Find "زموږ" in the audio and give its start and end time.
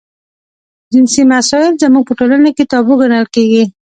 1.81-2.03